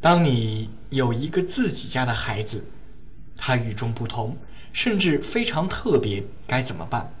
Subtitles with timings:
[0.00, 2.64] 当你有一个自己家的孩子，
[3.36, 4.34] 他与众不同，
[4.72, 7.12] 甚至非常特别，该怎么办？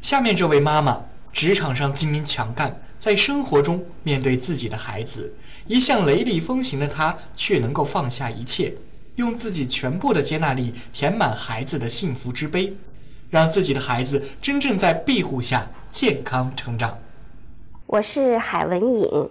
[0.00, 5.34] 下面这位妈妈，职场上精明强干，在生活中面对自己的孩子，
[5.66, 8.74] 一向雷厉风行的她，却能够放下一切，
[9.16, 12.74] 用自己全部的接纳力填满孩子的幸福之杯，
[13.28, 16.98] 让自己的孩子真正在庇护下健康成长。
[17.86, 19.30] 我是海文颖，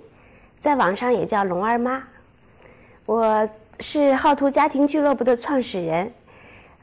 [0.60, 2.04] 在网上也叫龙儿妈。
[3.06, 3.50] 我
[3.82, 6.09] 是浩图家庭俱乐部的创始人，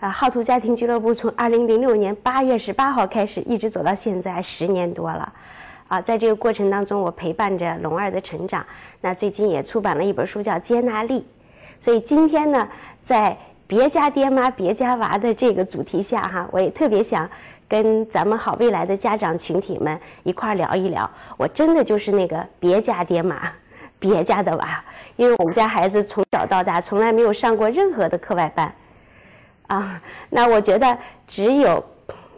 [0.00, 5.32] 啊，浩图家庭俱乐部从二零零六年八月十八号开始，一直走到现在十年多了，
[5.88, 8.64] 啊，在这个过程当中，我陪伴着龙儿的成长。
[9.00, 11.20] 那最近也出版了一本书，叫《接纳力》。
[11.82, 12.68] 所以今天呢，
[13.02, 13.34] 在
[13.66, 17.26] 别家爹妈别家娃的这个主题下，哈，我也特别想
[17.66, 21.10] 跟咱们好未来的家长群体们一块儿聊一聊。
[21.38, 23.50] 我真的就是那个别家爹妈，
[23.98, 24.84] 别家的娃。
[25.20, 28.74] 因为我们家孩子从小到大从来没有上过任何的课外班，
[29.66, 30.96] 啊，那我觉得
[31.28, 31.84] 只有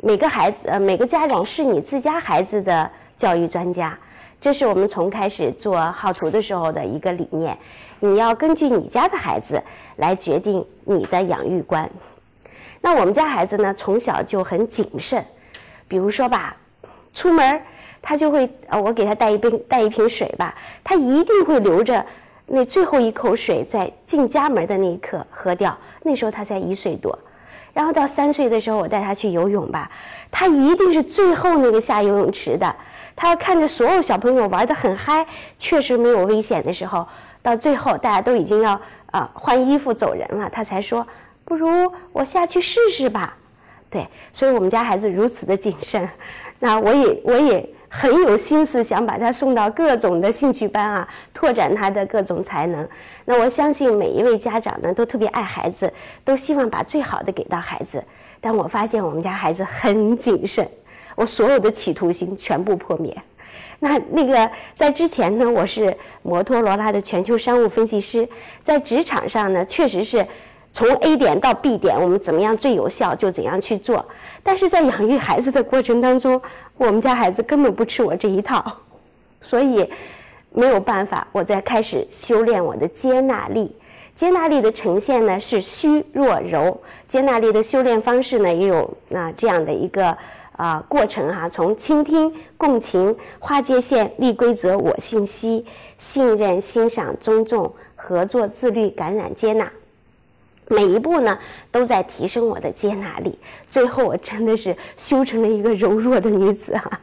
[0.02, 3.96] 每个孩子呃每个家长是你自家孩子的教育专家，
[4.40, 7.56] 这是我们从开始做好图的时候的一个理念。
[8.00, 9.62] 你要根据你家的孩子
[9.98, 11.88] 来决定你的养育观。
[12.80, 15.24] 那我们家孩子呢从小就很谨慎，
[15.86, 16.56] 比如说吧，
[17.14, 17.62] 出门
[18.02, 20.52] 他就会呃我给他带一杯带一瓶水吧，
[20.82, 22.04] 他一定会留着。
[22.46, 27.18] 那最后一口水在进家门的那一刻喝掉，那时候他才一岁多，
[27.72, 29.90] 然后到三岁的时候，我带他去游泳吧，
[30.30, 32.76] 他一定是最后那个下游泳池的，
[33.16, 35.26] 他要看着所有小朋友玩得很嗨，
[35.56, 37.06] 确实没有危险的时候，
[37.40, 38.78] 到最后大家都已经要
[39.10, 41.06] 啊换衣服走人了，他才说
[41.44, 43.36] 不如我下去试试吧，
[43.88, 46.06] 对，所以我们家孩子如此的谨慎，
[46.58, 47.66] 那我也我也。
[47.94, 52.88] 很有心思想把他送到各种的兴趣班啊，拓展他的各种才能。
[53.26, 55.92] 那我相信每一位家长呢，都特别爱孩子，
[56.24, 58.02] 都希望把最好的给到孩子。
[58.40, 60.66] 但我发现我们家孩子很谨慎，
[61.14, 63.14] 我所有的企图心全部破灭。
[63.78, 68.26] 那那个在之前呢，我是摩托罗拉的全球商务分析师，
[68.64, 70.26] 在职场上呢，确实是。
[70.72, 74.04] 从 A 点到 B 点，我们怎么样最有效就怎样去做。
[74.42, 76.40] 但是在养育孩子的过程当中，
[76.78, 78.78] 我们家孩子根本不吃我这一套，
[79.42, 79.86] 所以
[80.50, 81.28] 没有办法。
[81.30, 83.76] 我在开始修炼我的接纳力。
[84.14, 86.80] 接纳力的呈现呢是虚弱柔。
[87.06, 90.16] 接纳力的修炼方式呢也有啊这样的一个
[90.56, 91.48] 啊过程哈。
[91.48, 95.66] 从倾听、共情、划界限、立规则、我信息、
[95.98, 99.70] 信任、欣赏、尊重、合作、自律、感染、接纳。
[100.72, 101.38] 每一步呢，
[101.70, 103.38] 都在提升我的接纳力。
[103.68, 107.00] 最后，我真的是修成了一个柔弱的女子哈。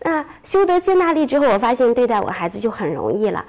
[0.00, 3.44] 那修得接纳力之后，我发现对待我孩子就很容易了。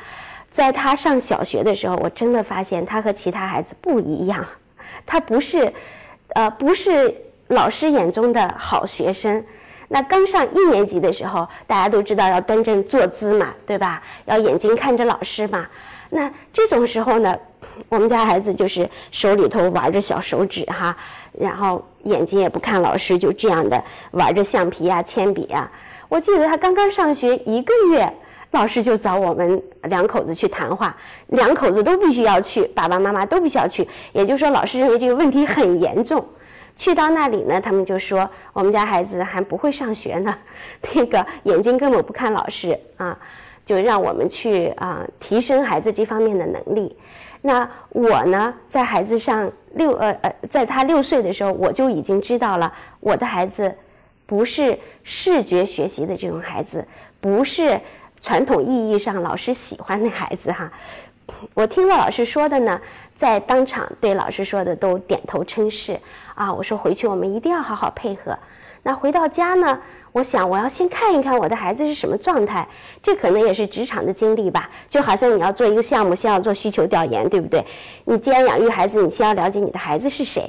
[0.51, 4.45] 在他上小学的时候，我真的发现他和其他孩子不一样。
[5.05, 5.73] 他不是，
[6.29, 7.13] 呃，不是
[7.47, 9.43] 老师眼中的好学生。
[9.87, 14.01] 那刚上一年级的时候，大家都知道要端正坐姿嘛，对吧？
[14.25, 15.67] 要眼睛看着老师嘛。
[16.09, 17.37] 那这种时候呢？
[17.89, 20.95] 我们家孩子就是手里头玩着小手指哈，
[21.33, 25.69] 然后眼睛也不看老师，就这样的玩着橡皮啊、铅笔啊。
[26.07, 28.07] 我记得他刚刚上学一个月，
[28.51, 30.95] 老师就找我们两口子去谈话，
[31.27, 33.85] 两口子都必须要去，爸爸妈妈都必须要去。
[34.13, 36.25] 也就是说，老师认为这个问题很严重。
[36.77, 40.33] 去到那里呢，他们就说我们家孩子还不会上学呢，
[40.93, 43.17] 那个眼睛根本不看老师啊，
[43.65, 46.95] 就让我们去啊提升孩子这方面的能力。
[47.41, 53.73] 那我呢，在孩子上六呃呃，在他六岁的时候，我就已经知道了，我的孩子
[54.25, 56.83] 不是视觉学习的这种孩子，
[57.19, 57.79] 不是
[58.19, 60.71] 传统意义上老师喜欢的孩子哈。
[61.53, 62.81] 我听了老师说的呢，
[63.15, 65.99] 在当场对老师说的都点头称是
[66.33, 66.51] 啊。
[66.51, 68.37] 我说回去我们一定要好好配合。
[68.87, 69.79] 那回到家呢？
[70.11, 72.67] 我想，我要先看一看我的孩子是什么状态，
[73.01, 74.69] 这可能也是职场的经历吧。
[74.87, 77.65] 就好像你要做一个项目，先要做需求调研，对不对？
[78.03, 80.47] 你既然养育孩子，你先要了解你的孩子是谁。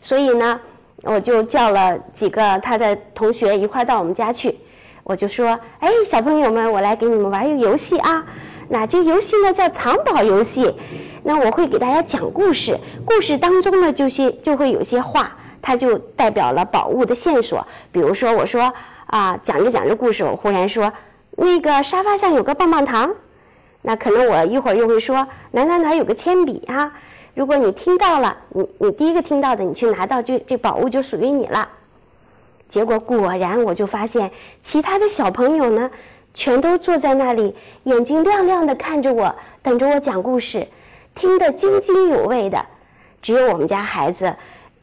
[0.00, 0.60] 所以呢，
[1.02, 4.58] 我就叫了几个他的同学一块儿到我们家去，
[5.04, 8.26] 我就说：“哎，小朋友们，我来给你们玩一个游戏啊。
[8.68, 10.74] 那这游戏呢叫藏宝游戏。
[11.22, 15.36] 那我会给大家讲故事，故事当中呢就些就会有些话，
[15.66, 17.66] 它就代表了宝物的线索。
[17.90, 18.72] 比如说，我说。
[19.06, 20.92] 啊，讲着讲着故事，我忽然说，
[21.36, 23.14] 那个沙发上有个棒棒糖，
[23.82, 26.92] 那可能我一会儿又会说，哪哪哪有个铅笔啊。
[27.32, 31.68] 如果你听到了，你你第一个听到的，你去拿到，就这宝物就属于你了。
[32.68, 35.88] 结果果然，我就发现其他的小朋友呢，
[36.34, 37.54] 全都坐在那里，
[37.84, 40.66] 眼睛亮亮的看着我，等着我讲故事。
[41.14, 42.66] 听得津津有味的。
[43.22, 44.34] 只有我们家孩子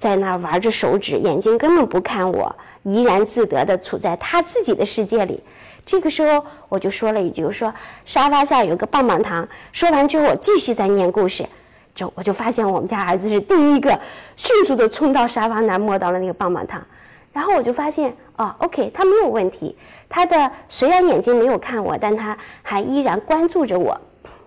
[0.03, 2.53] 在那儿玩着手指，眼睛根本不看我，
[2.83, 5.41] 怡然自得地处在他自己的世界里。
[5.85, 7.73] 这个时候，我就说了一句：“我说
[8.03, 11.45] 沙发下有个棒棒糖。”说完之后，我继续在念故事。
[11.95, 13.97] 就我就发现我们家儿子是第一个
[14.35, 16.83] 迅速地冲到沙发那儿摸到了那个棒棒糖，
[17.31, 19.77] 然后我就发现哦，OK，他没有问题。
[20.09, 24.01] 他的虽然眼睛没有看我，但他还依然关注着我，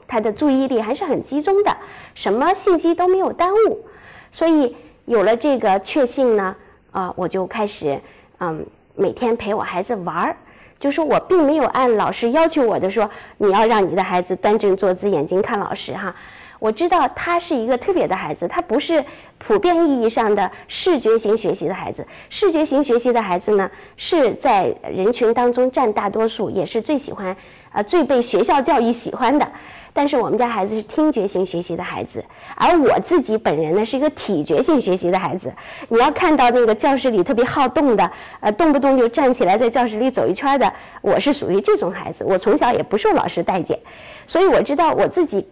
[0.07, 1.75] 他的注意力还是很集中的，
[2.15, 3.87] 什么信息都没有耽误。
[4.31, 4.77] 所以
[5.07, 6.55] 有了这个确信呢，
[6.91, 8.01] 啊，我就开始
[8.39, 8.65] 嗯
[8.95, 10.37] 每天陪我孩子玩儿。
[10.79, 13.09] 就是我并没有按老师要求我的说，
[13.39, 16.15] 你要让你的孩子端正坐姿，眼睛看老师哈。
[16.59, 19.03] 我知道他是一个特别的孩子，他不是
[19.39, 22.07] 普遍意义上的视觉型学习的孩子。
[22.29, 27.35] 视觉型学习的孩子呢，是在人群当中占大多数，也是最喜欢，
[27.73, 29.51] 呃，最被学校教育喜欢的。
[29.97, 32.23] 但是我们家孩子是听觉型学习的孩子，
[32.55, 35.51] 而我自己本人呢是一个体觉性学习的孩子。
[35.89, 40.71] 你要看到那个教室里特别好动的，呃，动不动就站起来在教室里走一圈的，
[41.01, 42.27] 我是属于这种孩子。
[42.29, 43.79] 我从小也不受老师待见，
[44.27, 45.47] 所以我知道我自己。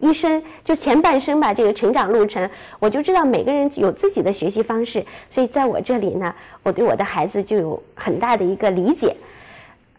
[0.00, 2.50] 一生就前半生吧，这个成长路程，
[2.80, 6.34] 我就知道每个人有自己的学习方式，所以在我这里呢，
[6.64, 9.14] 我对我的孩子就有很大的一个理解。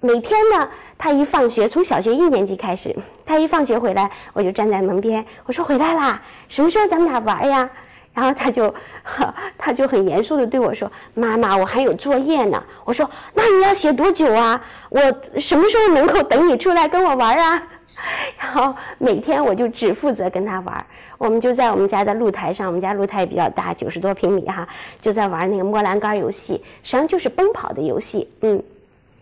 [0.05, 0.67] 每天呢，
[0.97, 2.94] 他一放学，从小学一年级开始，
[3.25, 7.69] 他一放学回来，我就站在门边，我说回来啦，什么时候咱们俩玩呀？
[8.13, 8.75] 然后他就，
[9.57, 14.61] 他就很严肃的对我说：“妈妈，我还有作业呢。”我说：“那你要写多久啊？
[14.89, 15.00] 我
[15.38, 17.63] 什么时候能够等你出来跟我玩啊？”
[18.38, 20.85] 然后每天我就只负责跟他玩
[21.17, 24.67] 我们就在我们家的露台上，我们家露台也比较大，九十多平米哈，
[25.00, 28.29] 就在玩那个摸栏杆游戏，实际上就是奔跑的游戏。
[28.41, 28.61] 嗯，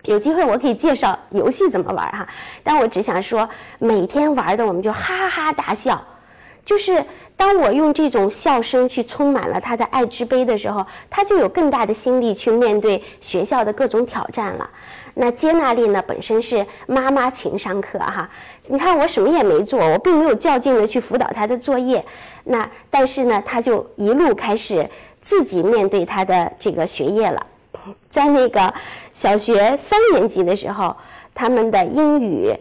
[0.06, 2.27] 有机会我可以介绍游戏怎么玩哈，
[2.63, 3.48] 但我只想说，
[3.80, 6.03] 每天玩的我们就哈哈大笑，
[6.65, 7.06] 就是
[7.38, 14.69] 当我用这种笑声去充满了他的爱之杯的时候，他就有更大的心力去面对学校的各种挑战了。
[15.13, 18.30] 那接纳力呢，本身是妈妈情商课哈。
[18.68, 22.04] 你看我什么也没做，我并没有较劲的去辅导他的作业。
[22.45, 24.89] 那但是呢，他就一路开始
[25.19, 27.45] 自己面对他的这个学业了。
[28.10, 28.74] 在那个
[29.13, 30.95] 小学三年级的时候，
[31.33, 32.56] 他们的英语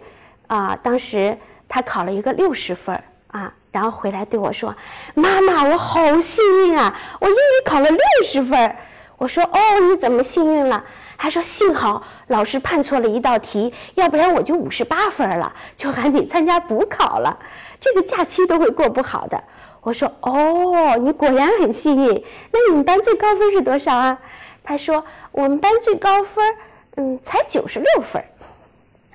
[0.46, 1.36] 啊，当时
[1.68, 4.74] 他考了一个六十分啊，然后回来对我说
[5.14, 8.76] ：“妈妈，我好幸运啊，我英语考了六十分。”
[9.18, 9.58] 我说：“哦，
[9.88, 10.82] 你怎么幸运了？”
[11.18, 17.38] 他说：“幸好老师判错了一道题，要不然我就五十八分了，就喊你参加补考了，
[17.78, 19.44] 这个假期都会过不好的。”
[19.82, 22.24] 我说：“哦，你果然很幸运。
[22.50, 24.18] 那你们班最高分是多少啊？”
[24.62, 26.56] 他说：“我们班最高分，
[26.96, 28.22] 嗯，才九十六分。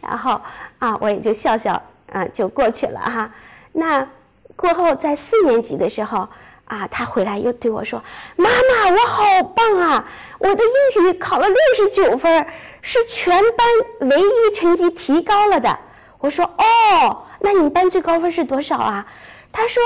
[0.00, 0.40] 然后
[0.78, 1.82] 啊，我也就笑笑
[2.12, 3.30] 啊，就过去了哈。
[3.72, 4.08] 那
[4.56, 6.28] 过后在四年级的时候。
[6.66, 8.02] 啊，他回来又对我说
[8.36, 10.08] ：“妈妈，我好棒啊！
[10.38, 10.62] 我的
[10.96, 12.46] 英语考了六十九分，
[12.80, 15.78] 是全班唯一成绩提高了的。”
[16.18, 19.06] 我说：“哦，那你班最高分是多少啊？”
[19.52, 19.82] 他说：“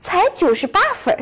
[0.00, 1.14] 才九十八分。”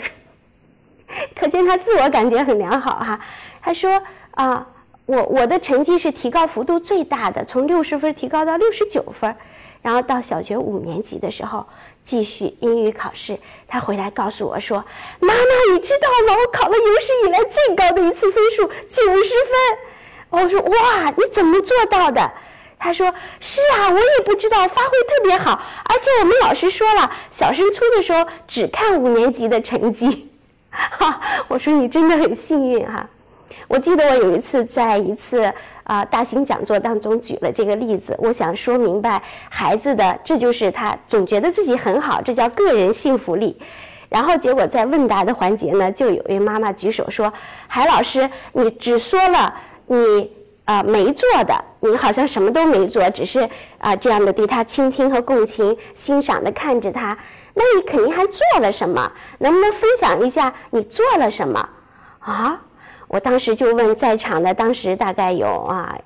[1.39, 3.21] 可见他自我感觉很良好哈。
[3.63, 4.03] 他说
[4.33, 4.67] ：“啊，
[5.07, 9.35] 我我的成绩是提高幅度最大的，从六十分提高到六十九分。
[9.83, 11.67] 然后到小学五年级的时候。”
[12.03, 14.83] 继续英语考试，他回来告诉我说
[15.21, 16.35] ：“妈妈，你知道吗？
[16.41, 19.79] 我考了有史以来最高的一次分数，九十分。”
[20.31, 22.33] 我说：“哇，你怎么做到的？”
[22.81, 30.30] 他说：“是啊，我也不知道，发挥特别好，而且我们老师说了，小升初的时候只看五年级的成绩。”
[30.71, 33.07] 哈， 我说你真的很幸运哈。
[33.69, 35.53] 我记得我有一次在一次。
[35.85, 43.61] 啊，大型讲座当中举了这个例子，我想说明白孩子的，这就是他总觉得自己很好，这叫个人幸福力。
[44.09, 47.33] 然后结果在问答的环节呢，就有位妈妈举手说
[47.67, 49.53] ：“海老师，你只说了
[49.89, 50.31] 你
[50.65, 57.19] 啊没做的，你好像什么都没做，只是啊这样的对他倾听和共情，欣赏的看着他。
[57.55, 59.13] 那你肯定还做了什么？
[59.39, 61.69] 能不能分享一下你做了什么？
[62.21, 62.61] 啊？”
[63.09, 65.97] 我当时就问在场的，当时大概有啊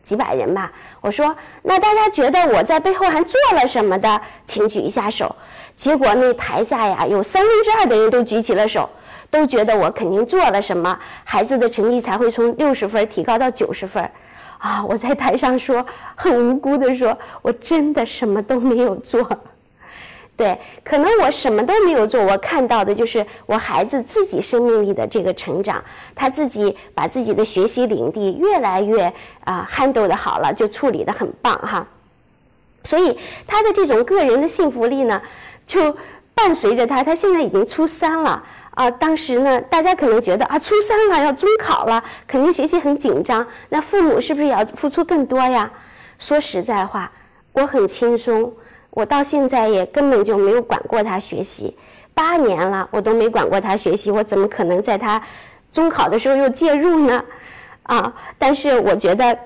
[0.00, 0.70] 几百人吧。
[1.00, 5.34] 我说：“那大家觉得我在背后还做了什么的，请举一下手。”
[5.74, 8.88] 结果那台下呀，有三分之二的人都举起了手，
[9.28, 14.08] 都觉得我肯定做了什么，孩子的成绩才会从六十分提高到九十分。
[14.58, 14.84] 啊！
[14.88, 19.28] 我在台上说，很无辜的说，我真的什么都没有做。
[20.34, 25.84] 对，可能我什么都没有做，我看到的就是我孩子自己生命力的这个成长，
[26.14, 29.12] 他自己把自己的学习领地越来越
[29.44, 31.86] 啊 handle 的好了，就处理的很棒哈。
[32.82, 35.22] 所以他的这种个人的幸福力呢，
[35.66, 35.96] 就
[36.34, 37.04] 伴随着他。
[37.04, 38.90] 他现在已经初三了啊。
[38.90, 43.46] 当时呢，大家可能觉得啊，初三了要中考了，肯定学习很紧张。
[43.68, 45.70] 那父母是不是也要付出更多呀？
[46.18, 47.12] 说实在话，
[47.52, 48.52] 我很轻松，
[48.92, 51.76] 我到现在也根本就没有管过他学习。
[52.14, 55.20] 八年了，我都没管过他学习，我怎么可能在他
[55.72, 57.24] 中考的时候又介入呢？
[57.84, 58.14] 啊！
[58.38, 59.38] 但是我觉得，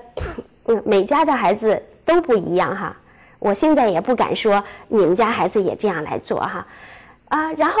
[0.65, 2.95] 嗯，每家的孩子都不一样哈。
[3.39, 6.67] 我现在也不敢说你们家孩子也这样来做哈，
[7.29, 7.51] 啊。
[7.53, 7.75] 然后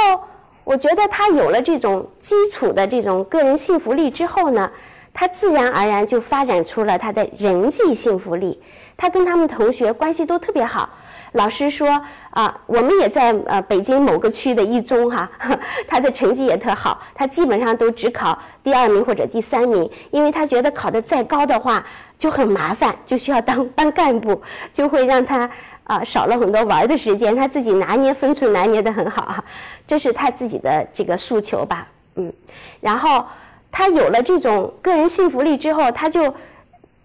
[0.63, 4.71] 我觉得他有了这种基础的这种个人幸福力之后呢，
[5.13, 8.61] 他自然而然就发展出了他的人际幸福力。
[8.95, 10.89] 他跟他们同学关系都特别好。
[11.37, 12.01] 老师说
[12.31, 15.29] 啊，我们也在呃北京某个区的一中哈，
[15.87, 21.85] 他的成绩也特好，他基本上都只考第二名或者第三名，因为他觉得考得再高的话
[22.17, 24.41] 就很麻烦，就需要当 班干部，
[24.73, 25.49] 就会让他
[25.85, 29.43] 啊少了很多玩的时间，他自己拿捏分寸拿捏得很好哈，
[29.87, 32.33] 这是他自己的这个诉求吧，嗯，
[32.81, 33.25] 然后
[33.71, 36.33] 他有了这种个人幸福力之后，他就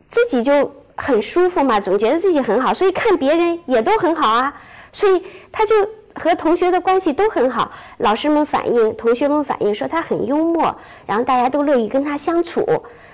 [0.08, 0.72] 自己就。
[0.96, 4.54] 很舒服嘛，总觉得自己很好，所以看别人也都很好啊，
[4.92, 5.74] 所以他就
[6.14, 7.72] 和同学的关系都很好。
[7.98, 12.66] 老师们反映，同学们反映说他很幽默，然后大家都乐意跟他相处。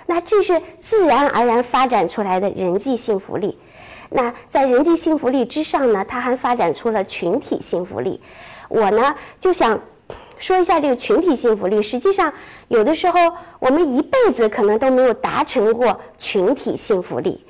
[0.06, 3.58] 那这是自然而然发展出来的人际幸福力。
[4.10, 8.20] 那在人际幸福力之上呢，他还发展出了群体幸福力。
[8.68, 9.78] 我呢就想
[10.38, 11.82] 说一下这个群体幸福力。
[11.82, 12.32] 实际上，
[12.68, 13.20] 有的时候
[13.58, 17.44] 我们一辈子可能都没有达成过群体幸福力。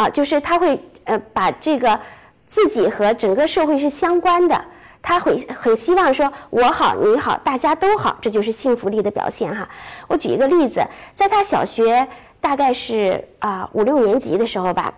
[0.00, 2.00] 啊，就是他会呃把这个
[2.46, 4.64] 自己和整个社会是相关的，
[5.02, 9.68] 他会很希望说我好你好大家都好，这就是幸福力的表现哈。
[10.08, 12.08] 我举一个例子，在他小学
[12.40, 14.90] 大概是啊五六年级的时候吧，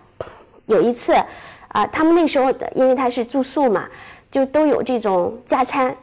[0.67, 1.13] 有一次
[1.67, 3.85] 啊他们那时候因为他是住宿嘛，
[4.31, 5.93] 就都有这种加餐，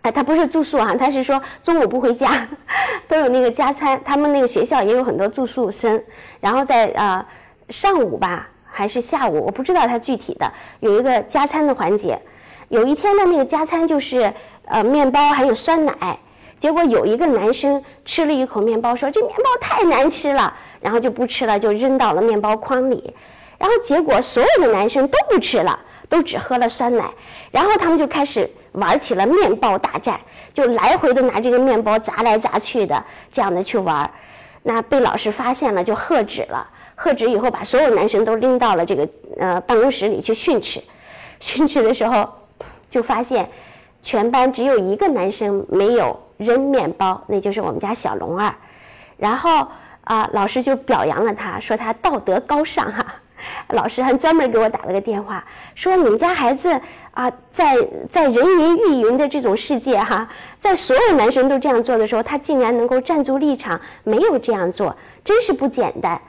[0.00, 2.48] 哎他不是住宿啊，他是说中午不回家，
[3.06, 6.02] 都有那个加餐，他们那个学校也有很多住宿生，
[6.40, 7.26] 然后在啊。
[7.68, 9.44] 上午吧，还是下午？
[9.46, 12.20] 我不知道他具体的有一个加餐的环节。
[12.68, 14.32] 有一天的那个加餐就是
[14.66, 16.18] 呃面包还有酸奶，
[16.58, 23.14] 结果有一个男生吃了一口面包，说这面包太难吃了，然后就不吃了，就扔到了面包筐里。
[23.56, 27.04] 然后结果所有的男生都不吃了，都只喝了酸奶。
[27.50, 30.20] 然后他们就开始玩起了面包大战，
[30.52, 34.08] 就来回的拿这个面包砸来砸去的，这样的去玩。
[34.62, 36.68] 那被老师发现了，就喝止了。
[37.00, 40.82] 喝止以后，把所有男生都拎到了这个呃办公室里去训斥。
[41.38, 42.28] 训斥的时候，
[42.90, 43.48] 就发现
[44.02, 48.52] 全班只有一个男生没有扔面包，那就是我们家小龙儿。
[49.16, 49.68] 然后
[50.02, 53.06] 啊，老师就表扬了他，说他道德高尚哈。
[53.70, 55.44] 老师还专门给我打了个电话，
[55.76, 56.68] 说你们家孩子
[57.12, 57.76] 啊，在
[58.08, 60.28] 在人云亦云的这种世界哈，
[60.58, 66.20] 在所有男生都这样做的时候，他竟然能够站住立场，没有这样做，真是不简单。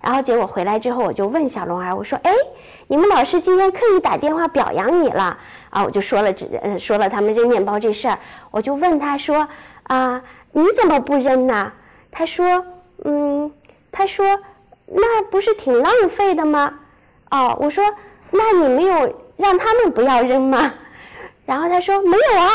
[0.00, 2.32] 然后结果回来之后，我就问小龙儿，我说：“哎，
[2.86, 5.36] 你们老师今天刻意打电话表扬你了
[5.68, 8.18] 啊？”我就说了，呃，说了他们扔面包这事儿，
[8.50, 9.46] 我就问他说
[9.84, 11.70] ：“啊，你怎么不扔呢？”
[12.10, 12.64] 他说
[13.04, 13.52] ：“嗯，
[13.92, 14.38] 他说
[14.86, 16.74] 那不是挺浪费的吗？”
[17.30, 17.84] 哦，我说
[18.32, 20.72] ：“那你没有让他们不要扔吗？”
[21.44, 22.48] 然后他说：“没有啊。”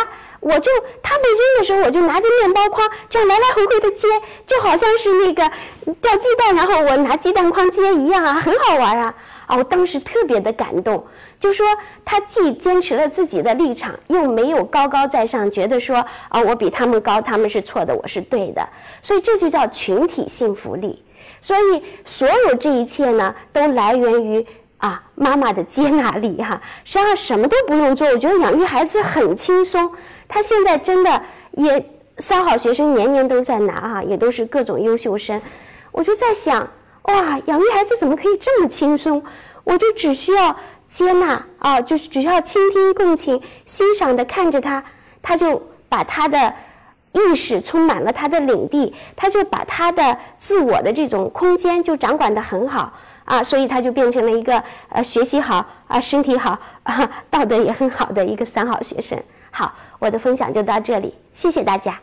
[0.46, 0.72] 我就
[1.02, 4.08] 他们扔的时候，我就拿着面包筐这样来来回回的接，
[4.46, 5.52] 就好像是那个
[6.00, 9.16] 掉鸡蛋，然后我拿鸡蛋筐接一样啊，很好玩啊！
[9.48, 11.04] 啊，我当时特别的感动，
[11.40, 11.66] 就说
[12.04, 15.98] 他既坚持了自己的立场，又没有高高在上，觉得说
[16.30, 18.70] 啊我比他们高，他们是错的，我是对的，
[19.02, 21.04] 所以这就叫群体幸福力。
[21.42, 24.46] 所以所有这一切呢，都来源于
[24.78, 26.62] 啊妈妈的接纳力哈。
[26.84, 29.92] 实际上什么都不用做，我觉得养育孩子很轻松。
[30.28, 35.42] 他现在真的也三好学生年年都在拿哈，也都是各种优秀生。
[35.92, 36.70] 我就在想，
[37.04, 39.24] 哇，养育孩子怎么可以这么轻松？
[39.64, 40.56] 我就只需要
[40.88, 44.84] 接纳啊，就是只需要倾听、共情、欣赏的看着他，
[45.22, 46.54] 他就把他的
[47.12, 52.94] 意识充满了他的领地，他就把他的自我的这种空间就掌管的很好
[53.26, 59.22] 啊，所以他就变成了一个呃学习好啊、身体好啊、 道德也很好的一个三好学生。
[59.52, 59.74] 好。
[60.06, 62.00] 我的分享就到这里，谢谢大家。